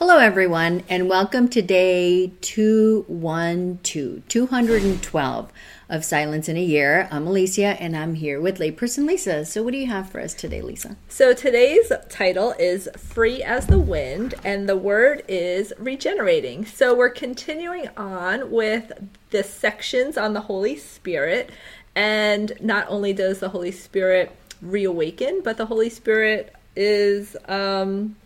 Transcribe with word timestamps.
Hello, 0.00 0.16
everyone, 0.16 0.82
and 0.88 1.10
welcome 1.10 1.46
to 1.48 1.60
day 1.60 2.32
212, 2.40 4.26
212 4.28 5.52
of 5.90 6.04
Silence 6.06 6.48
in 6.48 6.56
a 6.56 6.62
Year. 6.62 7.06
I'm 7.10 7.26
Alicia, 7.26 7.76
and 7.78 7.94
I'm 7.94 8.14
here 8.14 8.40
with 8.40 8.56
layperson 8.60 9.06
Lisa. 9.06 9.44
So, 9.44 9.62
what 9.62 9.72
do 9.72 9.76
you 9.76 9.88
have 9.88 10.08
for 10.08 10.18
us 10.18 10.32
today, 10.32 10.62
Lisa? 10.62 10.96
So, 11.10 11.34
today's 11.34 11.92
title 12.08 12.54
is 12.58 12.88
Free 12.96 13.42
as 13.42 13.66
the 13.66 13.78
Wind, 13.78 14.36
and 14.42 14.66
the 14.66 14.74
word 14.74 15.22
is 15.28 15.74
regenerating. 15.78 16.64
So, 16.64 16.96
we're 16.96 17.10
continuing 17.10 17.88
on 17.98 18.50
with 18.50 18.92
the 19.28 19.44
sections 19.44 20.16
on 20.16 20.32
the 20.32 20.40
Holy 20.40 20.76
Spirit, 20.76 21.50
and 21.94 22.54
not 22.58 22.86
only 22.88 23.12
does 23.12 23.40
the 23.40 23.50
Holy 23.50 23.70
Spirit 23.70 24.34
reawaken, 24.62 25.42
but 25.44 25.58
the 25.58 25.66
Holy 25.66 25.90
Spirit 25.90 26.54
is. 26.74 27.36
Um, 27.46 28.16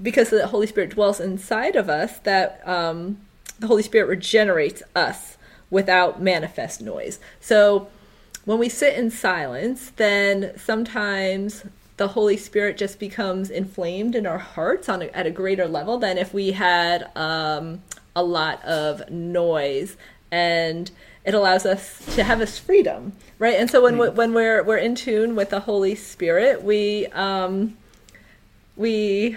because 0.00 0.30
the 0.30 0.46
Holy 0.46 0.66
Spirit 0.66 0.90
dwells 0.90 1.20
inside 1.20 1.76
of 1.76 1.88
us, 1.88 2.18
that 2.20 2.66
um, 2.66 3.18
the 3.58 3.66
Holy 3.66 3.82
Spirit 3.82 4.08
regenerates 4.08 4.82
us 4.94 5.36
without 5.70 6.20
manifest 6.22 6.80
noise. 6.80 7.18
So 7.40 7.88
when 8.44 8.58
we 8.58 8.68
sit 8.68 8.96
in 8.96 9.10
silence, 9.10 9.90
then 9.96 10.52
sometimes 10.56 11.64
the 11.96 12.08
Holy 12.08 12.36
Spirit 12.36 12.76
just 12.78 12.98
becomes 12.98 13.50
inflamed 13.50 14.14
in 14.14 14.26
our 14.26 14.38
hearts 14.38 14.88
on 14.88 15.02
a, 15.02 15.06
at 15.06 15.26
a 15.26 15.30
greater 15.30 15.66
level 15.66 15.98
than 15.98 16.16
if 16.16 16.32
we 16.32 16.52
had 16.52 17.10
um, 17.16 17.82
a 18.14 18.22
lot 18.22 18.64
of 18.64 19.10
noise. 19.10 19.96
And 20.30 20.90
it 21.24 21.34
allows 21.34 21.66
us 21.66 22.14
to 22.14 22.22
have 22.22 22.38
this 22.38 22.58
freedom 22.58 23.12
right? 23.38 23.58
And 23.58 23.70
so 23.70 23.82
when 23.82 23.98
we, 23.98 24.08
when 24.08 24.34
we're 24.34 24.62
we're 24.62 24.78
in 24.78 24.94
tune 24.94 25.34
with 25.34 25.50
the 25.50 25.60
holy 25.60 25.94
spirit 25.94 26.62
we 26.62 27.06
um 27.08 27.76
we 28.76 29.36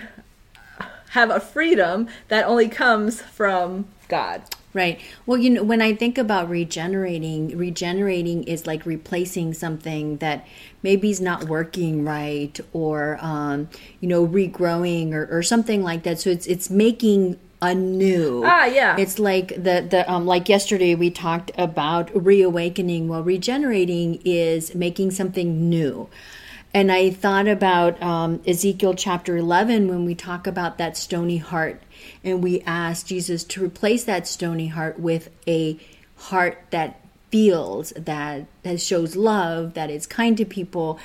have 1.12 1.30
a 1.30 1.40
freedom 1.40 2.08
that 2.30 2.46
only 2.46 2.70
comes 2.70 3.22
from 3.22 3.86
God. 4.08 4.42
Right. 4.74 5.02
Well, 5.26 5.38
you 5.38 5.50
know, 5.50 5.64
when 5.64 5.82
I 5.82 5.94
think 5.94 6.18
about 6.18 6.50
regenerating, 6.50 7.58
regenerating 7.58 8.44
is 8.44 8.66
like 8.66 8.86
replacing 8.86 9.54
something 9.54 10.18
that 10.18 10.48
maybe 10.82 11.10
is 11.10 11.20
not 11.20 11.46
working 11.46 12.06
right, 12.06 12.58
or 12.72 13.18
um, 13.22 13.68
you 14.00 14.08
know, 14.08 14.26
regrowing, 14.26 15.12
or, 15.12 15.28
or 15.30 15.44
something 15.44 15.84
like 15.84 16.04
that. 16.04 16.22
So 16.22 16.30
it's 16.30 16.48
it's 16.48 16.70
making 16.70 17.38
anew. 17.62 18.44
Ah, 18.46 18.66
yeah. 18.66 18.96
It's 18.98 19.20
like 19.20 19.50
the 19.50 19.86
the 19.90 20.10
um, 20.10 20.26
like 20.26 20.48
yesterday 20.48 20.96
we 20.96 21.10
talked 21.10 21.52
about 21.58 22.10
reawakening. 22.16 23.10
Well, 23.10 23.24
regenerating 23.24 24.22
is 24.24 24.74
making 24.74 25.12
something 25.12 25.70
new. 25.70 26.08
And 26.74 26.92
I 26.92 27.10
thought 27.10 27.48
about 27.48 28.02
um, 28.02 28.42
Ezekiel 28.48 28.94
chapter 28.94 29.36
11 29.36 29.88
when 29.88 30.06
we 30.06 30.16
talk 30.16 30.48
about 30.48 30.78
that 30.78 30.96
stony 30.96 31.38
heart. 31.38 31.82
And 32.24 32.42
we 32.42 32.62
ask 32.62 33.06
Jesus 33.08 33.44
to 33.46 33.64
replace 33.64 34.06
that 34.06 34.28
stony 34.28 34.68
heart 34.68 35.00
with 35.00 35.30
a 35.48 35.78
heart 36.16 36.64
that 36.70 37.02
feels, 37.30 37.92
that, 37.92 38.46
that 38.64 38.80
shows 38.80 39.16
love, 39.16 39.74
that 39.74 39.90
is 39.90 40.06
kind 40.06 40.38
to 40.38 40.46
people. 40.46 41.00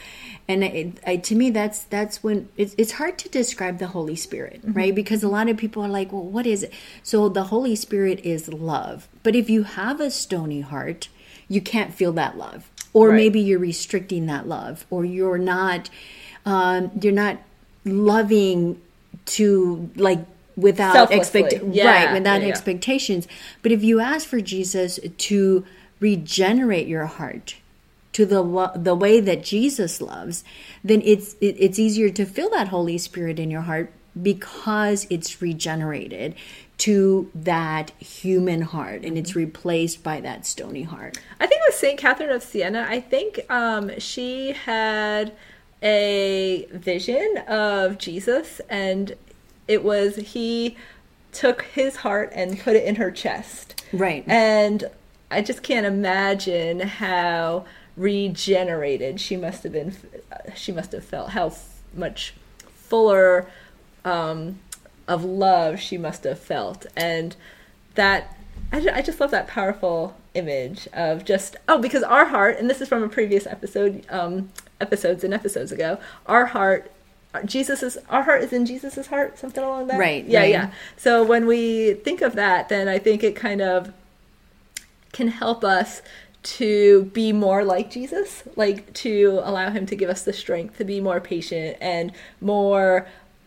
And 0.48 1.00
to 1.25 1.34
me, 1.34 1.50
that's 1.50 1.84
that's 1.84 2.23
when 2.23 2.48
it's, 2.56 2.75
it's 2.78 2.92
hard 2.92 3.19
to 3.19 3.28
describe 3.28 3.78
the 3.78 3.89
Holy 3.89 4.17
Spirit, 4.17 4.61
mm-hmm. 4.62 4.73
right? 4.73 4.95
Because 4.95 5.23
a 5.23 5.28
lot 5.28 5.48
of 5.48 5.56
people 5.56 5.84
are 5.84 5.89
like, 5.89 6.12
well, 6.12 6.23
what 6.23 6.47
is 6.47 6.64
it? 6.64 6.73
So 7.03 7.28
the 7.28 7.45
Holy 7.45 7.77
Spirit 7.77 8.20
is 8.20 8.53
love. 8.53 9.08
But 9.23 9.34
if 9.34 9.51
you 9.51 9.64
have 9.64 10.01
a 10.01 10.11
stony 10.11 10.61
heart, 10.61 11.08
you 11.48 11.61
can't 11.61 11.95
feel 11.95 12.12
that 12.12 12.36
love 12.36 12.70
or 12.97 13.11
right. 13.11 13.16
maybe 13.16 13.41
you're 13.41 13.58
restricting 13.58 14.25
that 14.25 14.48
love 14.48 14.86
or 14.89 15.05
you're 15.05 15.36
not 15.36 15.91
um, 16.47 16.91
you're 17.02 17.12
not 17.12 17.36
loving 17.84 18.80
to 19.27 19.91
like 19.97 20.25
without 20.56 21.12
expect 21.12 21.52
yeah. 21.72 21.84
right 21.84 22.12
without 22.14 22.41
yeah, 22.41 22.48
expectations 22.48 23.28
but 23.62 23.70
if 23.70 23.84
you 23.84 24.00
ask 24.00 24.27
for 24.27 24.41
Jesus 24.41 24.98
to 25.19 25.67
regenerate 26.00 26.86
your 26.86 27.05
heart 27.05 27.57
to 28.14 28.24
the 28.24 28.73
the 28.74 28.95
way 28.95 29.20
that 29.20 29.45
Jesus 29.45 30.01
loves 30.01 30.42
then 30.83 31.02
it's 31.05 31.34
it, 31.42 31.57
it's 31.58 31.78
easier 31.78 32.08
to 32.08 32.24
feel 32.24 32.48
that 32.48 32.68
holy 32.68 32.96
spirit 32.96 33.39
in 33.39 33.51
your 33.51 33.63
heart 33.63 33.92
because 34.20 35.06
it's 35.10 35.42
regenerated 35.42 36.34
to 36.78 37.30
that 37.34 37.90
human 37.98 38.62
heart 38.62 39.02
and 39.02 39.16
it's 39.16 39.34
replaced 39.34 40.02
by 40.02 40.20
that 40.20 40.44
stony 40.46 40.82
heart. 40.82 41.18
I 41.40 41.46
think 41.46 41.62
with 41.66 41.74
St. 41.74 41.98
Catherine 41.98 42.30
of 42.30 42.42
Siena, 42.42 42.86
I 42.88 43.00
think 43.00 43.40
um, 43.50 43.98
she 43.98 44.52
had 44.52 45.32
a 45.82 46.66
vision 46.72 47.38
of 47.48 47.98
Jesus 47.98 48.60
and 48.68 49.16
it 49.68 49.82
was 49.84 50.16
he 50.16 50.77
took 51.33 51.62
his 51.62 51.96
heart 51.96 52.30
and 52.34 52.58
put 52.58 52.77
it 52.77 52.84
in 52.84 52.96
her 52.96 53.10
chest. 53.10 53.84
Right. 53.92 54.24
And 54.27 54.90
I 55.30 55.42
just 55.42 55.62
can't 55.62 55.86
imagine 55.86 56.80
how 56.80 57.64
regenerated 57.96 59.20
she 59.20 59.36
must 59.36 59.62
have 59.62 59.72
been 59.72 59.96
she 60.54 60.70
must 60.70 60.92
have 60.92 61.02
felt 61.02 61.30
how 61.30 61.50
much 61.94 62.34
fuller 62.58 63.48
um, 64.06 64.58
of 65.06 65.24
love 65.24 65.78
she 65.78 65.98
must 65.98 66.24
have 66.24 66.39
felt 66.39 66.86
and 66.96 67.36
that 67.94 68.36
I, 68.72 68.89
I 68.94 69.02
just 69.02 69.20
love 69.20 69.30
that 69.33 69.46
powerful 69.46 70.17
image 70.34 70.89
of 70.92 71.24
just 71.24 71.56
oh 71.68 71.78
because 71.78 72.02
our 72.02 72.27
heart 72.27 72.58
and 72.58 72.70
this 72.70 72.80
is 72.80 72.89
from 72.89 73.02
a 73.02 73.08
previous 73.08 73.46
episode 73.46 74.05
um 74.11 74.50
episodes 74.80 75.24
and 75.24 75.33
episodes 75.33 75.72
ago 75.72 75.98
our 76.27 76.46
heart 76.46 76.90
Jesus 77.45 77.83
is 77.83 77.98
our 78.08 78.22
heart 78.22 78.42
is 78.42 78.52
in 78.52 78.64
Jesus's 78.64 79.08
heart, 79.08 79.39
something 79.39 79.62
along 79.62 79.89
that. 79.89 79.98
Right. 79.98 80.24
Yeah, 80.24 80.40
right. 80.40 80.50
yeah. 80.50 80.70
So 80.96 81.22
when 81.22 81.46
we 81.46 81.95
think 81.95 82.22
of 82.22 82.34
that, 82.34 82.70
then 82.70 82.89
I 82.89 82.98
think 82.98 83.22
it 83.22 83.36
kind 83.36 83.61
of 83.61 83.92
can 85.12 85.28
help 85.28 85.62
us 85.62 86.00
to 86.42 87.05
be 87.12 87.33
more 87.33 87.64
like 87.64 87.90
Jesus, 87.90 88.45
like 88.55 88.92
to 88.95 89.40
allow 89.42 89.70
him 89.70 89.84
to 89.86 89.96
give 89.96 90.08
us 90.08 90.22
the 90.22 90.33
strength 90.33 90.78
to 90.78 90.84
be 90.84 91.00
more 91.00 91.20
patient 91.20 91.77
and 91.80 92.12
more 92.40 93.06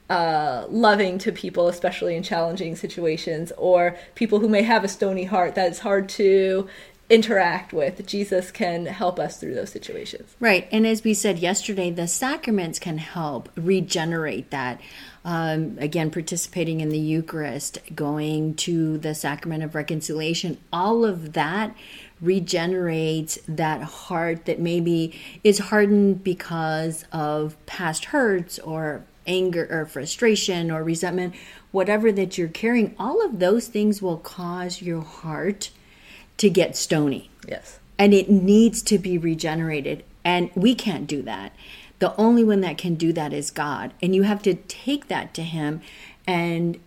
uh, 0.09 0.65
loving 0.69 1.17
to 1.19 1.31
people, 1.31 1.67
especially 1.67 2.15
in 2.15 2.23
challenging 2.23 2.75
situations, 2.75 3.51
or 3.57 3.95
people 4.15 4.39
who 4.39 4.49
may 4.49 4.63
have 4.63 4.83
a 4.83 4.87
stony 4.87 5.25
heart 5.25 5.55
that 5.55 5.71
is 5.71 5.79
hard 5.79 6.09
to 6.09 6.67
interact 7.09 7.73
with. 7.73 8.05
Jesus 8.05 8.51
can 8.51 8.85
help 8.85 9.19
us 9.19 9.39
through 9.39 9.55
those 9.55 9.71
situations. 9.71 10.35
Right. 10.39 10.67
And 10.71 10.85
as 10.85 11.03
we 11.03 11.13
said 11.13 11.39
yesterday, 11.39 11.89
the 11.89 12.07
sacraments 12.07 12.77
can 12.77 12.99
help 12.99 13.49
regenerate 13.55 14.51
that. 14.51 14.79
Um, 15.25 15.77
again, 15.79 16.11
participating 16.11 16.79
in 16.79 16.89
the 16.89 16.99
Eucharist, 16.99 17.79
going 17.93 18.53
to 18.55 18.97
the 18.99 19.13
sacrament 19.13 19.63
of 19.63 19.75
reconciliation, 19.75 20.57
all 20.71 21.03
of 21.03 21.33
that 21.33 21.75
regenerates 22.21 23.37
that 23.47 23.81
heart 23.81 24.45
that 24.45 24.59
maybe 24.59 25.19
is 25.43 25.59
hardened 25.59 26.23
because 26.23 27.05
of 27.11 27.57
past 27.65 28.05
hurts 28.05 28.59
or 28.59 29.03
anger 29.29 29.67
or 29.69 29.85
frustration 29.85 30.69
or 30.69 30.83
resentment, 30.83 31.35
whatever 31.71 32.11
that 32.11 32.37
you're 32.37 32.49
carrying, 32.49 32.95
all 32.99 33.23
of 33.23 33.39
those 33.39 33.67
things 33.67 34.01
will 34.01 34.17
cause 34.17 34.81
your 34.81 35.01
heart 35.01 35.69
to 36.37 36.49
get 36.49 36.75
stony. 36.75 37.29
Yes. 37.47 37.79
And 37.97 38.13
it 38.13 38.29
needs 38.29 38.81
to 38.83 38.97
be 38.97 39.17
regenerated. 39.17 40.03
And 40.25 40.49
we 40.55 40.75
can't 40.75 41.07
do 41.07 41.21
that. 41.21 41.53
The 41.99 42.15
only 42.15 42.43
one 42.43 42.61
that 42.61 42.77
can 42.77 42.95
do 42.95 43.13
that 43.13 43.31
is 43.31 43.51
God. 43.51 43.93
And 44.01 44.15
you 44.15 44.23
have 44.23 44.41
to 44.43 44.55
take 44.55 45.07
that 45.07 45.33
to 45.35 45.43
Him 45.43 45.81
and 46.25 46.79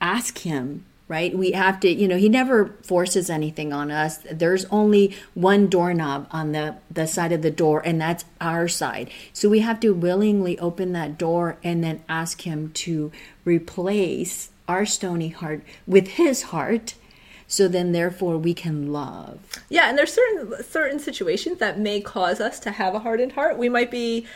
ask 0.00 0.38
Him 0.38 0.84
right? 1.08 1.36
We 1.36 1.52
have 1.52 1.78
to, 1.80 1.88
you 1.88 2.08
know, 2.08 2.16
he 2.16 2.28
never 2.28 2.74
forces 2.82 3.30
anything 3.30 3.72
on 3.72 3.90
us. 3.90 4.18
There's 4.30 4.64
only 4.66 5.16
one 5.34 5.68
doorknob 5.68 6.26
on 6.32 6.52
the, 6.52 6.76
the 6.90 7.06
side 7.06 7.32
of 7.32 7.42
the 7.42 7.50
door, 7.50 7.80
and 7.84 8.00
that's 8.00 8.24
our 8.40 8.66
side. 8.66 9.10
So 9.32 9.48
we 9.48 9.60
have 9.60 9.78
to 9.80 9.94
willingly 9.94 10.58
open 10.58 10.92
that 10.92 11.16
door 11.16 11.58
and 11.62 11.84
then 11.84 12.02
ask 12.08 12.42
him 12.42 12.72
to 12.74 13.12
replace 13.44 14.50
our 14.68 14.84
stony 14.84 15.28
heart 15.28 15.62
with 15.86 16.08
his 16.08 16.42
heart 16.44 16.94
so 17.46 17.68
then 17.68 17.92
therefore 17.92 18.36
we 18.36 18.52
can 18.52 18.92
love 18.92 19.38
yeah 19.68 19.88
and 19.88 19.96
there's 19.96 20.12
certain 20.12 20.52
certain 20.64 20.98
situations 20.98 21.58
that 21.58 21.78
may 21.78 22.00
cause 22.00 22.40
us 22.40 22.58
to 22.58 22.72
have 22.72 22.92
a 22.92 22.98
hardened 22.98 23.30
heart 23.30 23.56
we 23.56 23.68
might 23.68 23.90
be 23.90 24.26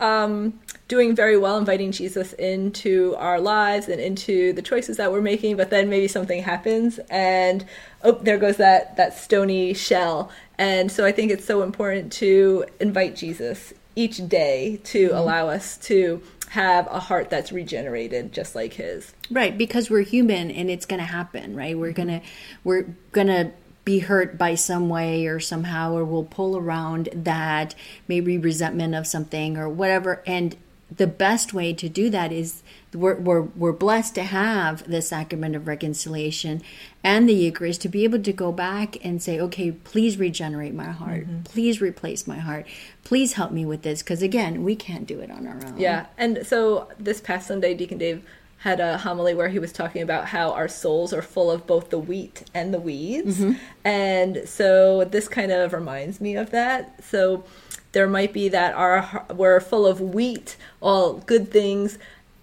um, 0.00 0.58
doing 0.88 1.14
very 1.14 1.36
well, 1.36 1.56
inviting 1.56 1.92
Jesus 1.92 2.32
into 2.34 3.14
our 3.18 3.40
lives 3.40 3.88
and 3.88 4.00
into 4.00 4.52
the 4.52 4.62
choices 4.62 4.96
that 4.98 5.10
we're 5.10 5.22
making. 5.22 5.56
But 5.56 5.70
then 5.70 5.88
maybe 5.88 6.08
something 6.08 6.42
happens, 6.42 6.98
and 7.10 7.64
oh, 8.02 8.12
there 8.12 8.38
goes 8.38 8.56
that 8.58 8.96
that 8.96 9.16
stony 9.16 9.74
shell. 9.74 10.30
And 10.58 10.90
so 10.90 11.04
I 11.04 11.12
think 11.12 11.32
it's 11.32 11.44
so 11.44 11.62
important 11.62 12.12
to 12.14 12.64
invite 12.80 13.16
Jesus 13.16 13.72
each 13.96 14.28
day 14.28 14.80
to 14.84 15.08
mm-hmm. 15.08 15.16
allow 15.16 15.48
us 15.48 15.76
to 15.78 16.22
have 16.50 16.86
a 16.86 17.00
heart 17.00 17.30
that's 17.30 17.50
regenerated 17.50 18.32
just 18.32 18.54
like 18.54 18.74
his 18.74 19.12
right 19.28 19.58
because 19.58 19.90
we're 19.90 20.02
human 20.02 20.52
and 20.52 20.70
it's 20.70 20.86
going 20.86 21.00
to 21.00 21.06
happen 21.06 21.56
right 21.56 21.76
we're 21.76 21.90
going 21.90 22.06
to 22.06 22.20
we're 22.62 22.82
going 23.10 23.26
to 23.26 23.50
be 23.84 23.98
hurt 23.98 24.38
by 24.38 24.54
some 24.54 24.88
way 24.88 25.26
or 25.26 25.40
somehow 25.40 25.92
or 25.92 26.04
we'll 26.04 26.22
pull 26.22 26.56
around 26.56 27.08
that 27.12 27.74
maybe 28.06 28.38
resentment 28.38 28.94
of 28.94 29.04
something 29.04 29.56
or 29.56 29.68
whatever 29.68 30.22
and 30.26 30.56
the 30.90 31.06
best 31.06 31.52
way 31.52 31.72
to 31.72 31.88
do 31.88 32.10
that 32.10 32.32
is 32.32 32.62
we're, 32.92 33.16
we're, 33.16 33.40
we're 33.40 33.72
blessed 33.72 34.14
to 34.16 34.22
have 34.22 34.88
the 34.88 35.02
sacrament 35.02 35.56
of 35.56 35.66
reconciliation 35.66 36.62
and 37.02 37.28
the 37.28 37.34
Eucharist 37.34 37.80
to 37.82 37.88
be 37.88 38.04
able 38.04 38.20
to 38.22 38.32
go 38.32 38.52
back 38.52 38.96
and 39.04 39.22
say, 39.22 39.40
okay, 39.40 39.72
please 39.72 40.16
regenerate 40.16 40.74
my 40.74 40.90
heart. 40.90 41.26
Mm-hmm. 41.26 41.42
Please 41.42 41.80
replace 41.80 42.26
my 42.26 42.38
heart. 42.38 42.66
Please 43.02 43.32
help 43.34 43.50
me 43.50 43.64
with 43.64 43.82
this. 43.82 44.02
Because 44.02 44.22
again, 44.22 44.62
we 44.62 44.76
can't 44.76 45.06
do 45.06 45.20
it 45.20 45.30
on 45.30 45.46
our 45.46 45.56
own. 45.66 45.78
Yeah. 45.78 46.06
And 46.16 46.46
so 46.46 46.88
this 46.98 47.20
past 47.20 47.48
Sunday, 47.48 47.74
Deacon 47.74 47.98
Dave 47.98 48.24
had 48.58 48.80
a 48.80 48.98
homily 48.98 49.34
where 49.34 49.48
he 49.48 49.58
was 49.58 49.72
talking 49.72 50.00
about 50.02 50.26
how 50.28 50.52
our 50.52 50.68
souls 50.68 51.12
are 51.12 51.22
full 51.22 51.50
of 51.50 51.66
both 51.66 51.90
the 51.90 51.98
wheat 51.98 52.44
and 52.54 52.72
the 52.72 52.80
weeds. 52.80 53.40
And 53.84 54.48
so 54.48 55.04
this 55.04 55.28
kind 55.28 55.52
of 55.52 55.72
reminds 55.72 56.20
me 56.20 56.34
of 56.36 56.50
that. 56.50 57.04
So 57.04 57.44
there 57.92 58.06
might 58.06 58.32
be 58.32 58.48
that 58.48 58.74
our 58.74 59.26
we're 59.34 59.60
full 59.60 59.86
of 59.86 60.00
wheat, 60.00 60.56
all 60.80 61.14
good 61.14 61.50
things 61.50 61.98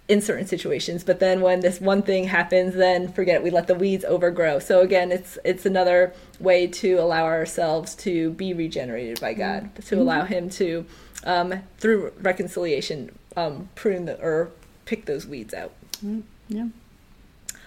in 0.08 0.20
certain 0.20 0.46
situations, 0.46 1.04
but 1.04 1.20
then 1.20 1.40
when 1.40 1.60
this 1.60 1.80
one 1.80 2.02
thing 2.02 2.24
happens, 2.24 2.74
then 2.74 3.10
forget 3.12 3.36
it, 3.36 3.42
we 3.42 3.50
let 3.50 3.66
the 3.66 3.74
weeds 3.74 4.04
overgrow. 4.04 4.58
So 4.58 4.80
again, 4.80 5.10
it's 5.10 5.38
it's 5.44 5.64
another 5.66 6.12
way 6.40 6.66
to 6.66 6.94
allow 6.94 7.24
ourselves 7.24 7.94
to 7.96 8.30
be 8.30 8.52
regenerated 8.52 9.20
by 9.20 9.34
God, 9.34 9.74
to 9.86 10.00
allow 10.00 10.24
Him 10.24 10.50
to 10.50 10.84
um, 11.24 11.62
through 11.78 12.12
reconciliation 12.20 13.16
um, 13.36 13.68
prune 13.74 14.04
the 14.04 14.20
or 14.20 14.50
pick 14.84 15.06
those 15.06 15.26
weeds 15.26 15.54
out. 15.54 15.72
Mm, 16.04 16.22
yeah. 16.48 16.68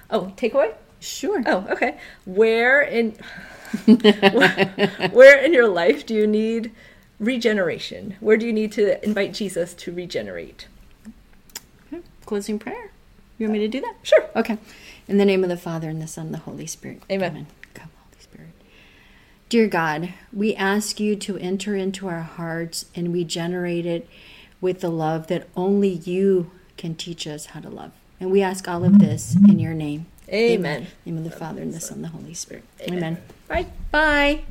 Oh, 0.09 0.33
takeaway? 0.35 0.73
Sure. 0.99 1.43
Oh, 1.45 1.67
okay. 1.69 1.97
Where 2.25 2.81
in 2.81 3.11
where 5.11 5.37
in 5.43 5.53
your 5.53 5.67
life 5.67 6.05
do 6.05 6.13
you 6.13 6.27
need 6.27 6.71
regeneration? 7.19 8.15
Where 8.19 8.37
do 8.37 8.45
you 8.45 8.53
need 8.53 8.71
to 8.73 9.03
invite 9.03 9.33
Jesus 9.33 9.73
to 9.75 9.91
regenerate? 9.91 10.67
Okay. 11.87 12.03
Closing 12.25 12.59
prayer. 12.59 12.91
You 13.37 13.47
want 13.47 13.53
me 13.53 13.59
to 13.59 13.67
do 13.67 13.81
that? 13.81 13.95
Sure. 14.03 14.25
Okay. 14.35 14.57
In 15.07 15.17
the 15.17 15.25
name 15.25 15.43
of 15.43 15.49
the 15.49 15.57
Father, 15.57 15.89
and 15.89 16.01
the 16.01 16.07
Son, 16.07 16.27
and 16.27 16.33
the 16.33 16.39
Holy 16.39 16.65
Spirit. 16.65 17.03
Amen. 17.11 17.47
Come, 17.73 17.89
Holy 18.09 18.21
Spirit. 18.21 18.49
Dear 19.49 19.67
God, 19.67 20.13
we 20.33 20.55
ask 20.55 20.99
you 20.99 21.15
to 21.17 21.37
enter 21.37 21.75
into 21.75 22.07
our 22.07 22.21
hearts 22.21 22.85
and 22.95 23.13
regenerate 23.13 23.85
it 23.85 24.07
with 24.61 24.79
the 24.79 24.89
love 24.89 25.27
that 25.27 25.47
only 25.55 25.89
you 25.89 26.49
can 26.77 26.95
teach 26.95 27.27
us 27.27 27.47
how 27.47 27.59
to 27.59 27.69
love. 27.69 27.91
And 28.19 28.31
we 28.31 28.41
ask 28.41 28.67
all 28.67 28.83
of 28.83 28.99
this 28.99 29.35
in 29.35 29.59
your 29.59 29.73
name. 29.73 30.05
Amen. 30.29 30.81
In 30.81 30.87
the 31.03 31.11
name 31.11 31.17
of 31.25 31.31
the 31.31 31.37
Father, 31.37 31.61
and 31.61 31.73
the 31.73 31.79
Son, 31.79 31.97
and 31.97 32.03
the 32.03 32.09
Holy 32.09 32.33
Spirit. 32.33 32.63
Amen. 32.81 33.21
Bye. 33.47 33.67
Bye. 33.91 34.43